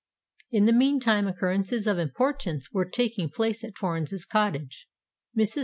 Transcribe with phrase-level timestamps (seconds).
[0.49, 4.87] In the meantime occurrences of importance were taking place at Torrens Cottage.
[5.37, 5.59] Mrs.